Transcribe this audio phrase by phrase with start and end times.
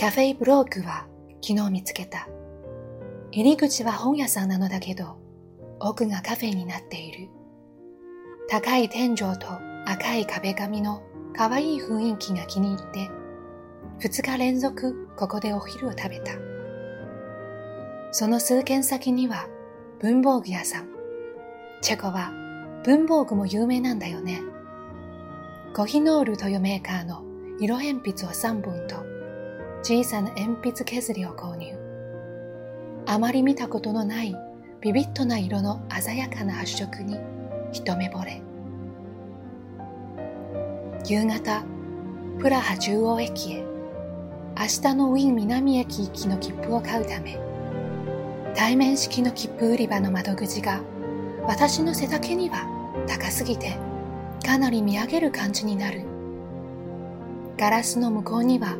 [0.00, 1.06] カフェイブロークは
[1.46, 2.26] 昨日見つけた。
[3.32, 5.18] 入り口は本屋さんなのだけど、
[5.78, 7.28] 奥がカフェになっている。
[8.48, 9.26] 高い天井と
[9.84, 11.02] 赤い壁紙の
[11.36, 13.10] 可愛い雰囲気が気に入って、
[13.98, 16.32] 二日連続ここでお昼を食べた。
[18.10, 19.48] その数軒先には
[20.00, 20.88] 文房具屋さん。
[21.82, 22.32] チェコは
[22.86, 24.40] 文房具も有名なんだよね。
[25.74, 27.22] コヒノールというメーカーの
[27.58, 29.09] 色鉛筆を3本と
[29.82, 31.74] 小さな鉛筆削りを購入。
[33.06, 34.36] あまり見たことのない
[34.80, 37.18] ビビッドな色の鮮やかな発色に
[37.72, 38.42] 一目惚れ。
[41.06, 41.64] 夕方、
[42.38, 43.64] プラハ中央駅へ、
[44.58, 47.38] 明日のウィン南駅行きの切符を買うため、
[48.54, 50.80] 対面式の切符売り場の窓口が
[51.46, 52.66] 私の背丈には
[53.06, 53.78] 高すぎて
[54.44, 56.02] かなり見上げる感じになる。
[57.56, 58.76] ガラスの向こうには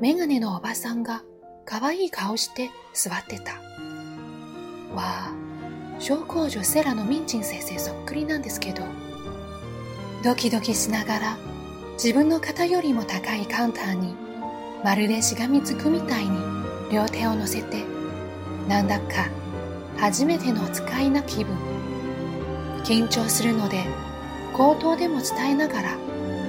[0.00, 1.22] メガネのおばさんが
[1.66, 3.52] 可愛い顔して座ってた。
[4.94, 5.34] わあ、
[5.98, 8.82] 小公女セラのミンチン先生そっくりなんですけど、
[10.24, 11.36] ドキドキしながら
[12.02, 14.14] 自分の肩よりも高いカウンターに
[14.82, 16.30] まるでしがみつくみたいに
[16.90, 17.84] 両手を乗せて、
[18.68, 19.28] なんだか
[19.98, 21.54] 初めての使いな気分。
[22.84, 23.84] 緊張するので
[24.54, 25.90] 口頭でも伝えながら、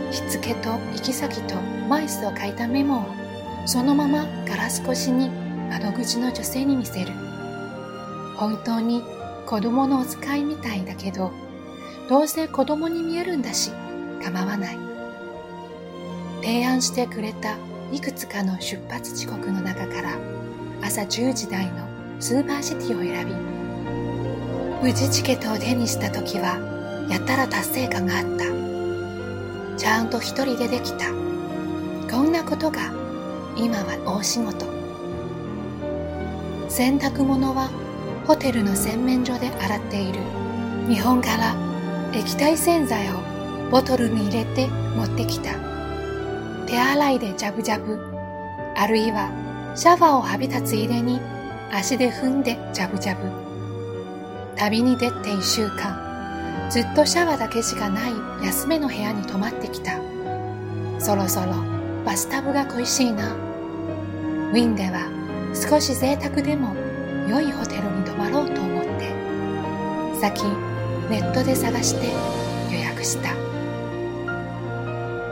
[0.09, 1.55] 日付と行き先と
[1.89, 3.20] 枚数を書いたメモを
[3.65, 5.29] そのままガラス越しに
[5.69, 7.13] 窓口の女性に見せる。
[8.35, 9.03] 本当に
[9.45, 11.31] 子供のお使いみたいだけど、
[12.09, 13.71] どうせ子供に見えるんだし、
[14.23, 14.77] 構わない。
[16.41, 17.55] 提案してくれた
[17.91, 20.17] いくつかの出発時刻の中から
[20.81, 21.87] 朝10時台の
[22.19, 23.33] スーパーシティを選び、
[24.81, 26.57] 無事チケットを手にした時は、
[27.09, 29.77] やったら達成感があった。
[29.77, 31.05] ちゃんと一人でできた。
[32.09, 33.00] こんなことが
[33.55, 34.65] 今は大仕事。
[36.69, 37.69] 洗濯物は
[38.25, 40.19] ホテルの洗面所で洗っている。
[40.87, 41.55] 日本から
[42.13, 43.17] 液体洗剤を
[43.69, 45.51] ボトルに入れて持ってきた。
[46.65, 47.99] 手洗いでジャブジャブ、
[48.75, 49.29] あるいは
[49.75, 51.19] シャワーを浴びたついでに
[51.71, 53.29] 足で踏んでジャブジャブ。
[54.55, 58.13] 旅に出て一週間、ずっとシャワーだけしかない
[58.43, 59.99] 安めの部屋に泊まってきた。
[60.99, 63.33] そろそろバスタブが恋しいな。
[63.33, 65.07] ウィンでは
[65.53, 66.75] 少し贅沢でも
[67.27, 69.13] 良いホテルに泊まろうと思って、
[70.19, 70.43] 先
[71.09, 72.07] ネットで探して
[72.73, 73.33] 予約した。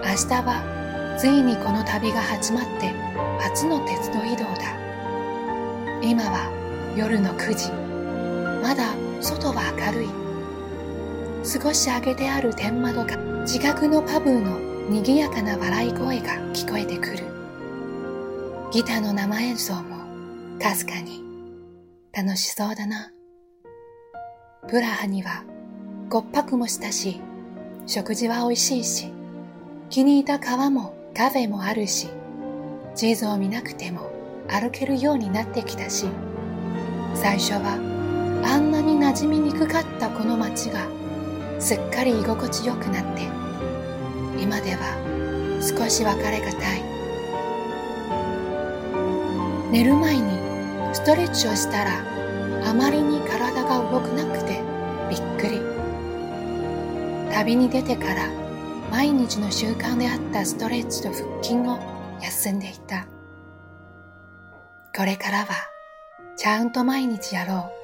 [0.08, 2.94] 明日はついにこの旅が始まって
[3.40, 4.78] 初の鉄道移動だ。
[6.02, 6.50] 今は
[6.96, 7.72] 夜の9時。
[8.62, 10.10] まだ外は明るい。
[11.44, 17.24] 少し上げてある天窓が自覚のパブーの賑やかな笑い声が聞こえてくる。
[18.72, 19.98] ギターの生演奏も
[20.60, 21.24] かすかに
[22.12, 23.12] 楽しそうだな。
[24.68, 25.44] プラハには
[26.10, 27.22] 骨泊もしたし、
[27.86, 29.14] 食事は美味しいし、
[29.92, 32.10] 気に入った川もカフェもあるし、
[32.96, 34.10] 地図を見なくても
[34.48, 36.08] 歩けるようになってきたし、
[37.14, 37.76] 最初は
[38.44, 40.88] あんなに馴染みにくかったこの街が
[41.60, 43.49] すっかり居心地よくなって
[44.42, 46.84] 今では少し別れがたい。
[49.72, 51.92] 寝る前にストレッチをしたら
[52.66, 54.62] あまりに体が動くなくて
[55.10, 55.62] びっくり。
[57.32, 58.28] 旅に出てから
[58.92, 61.78] 毎日の習慣であったストレッチと腹筋を
[62.22, 63.06] 休んでいた。
[64.96, 65.48] これからは
[66.36, 67.79] ちゃんと毎日やろう。